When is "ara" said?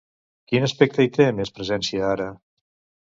2.15-2.29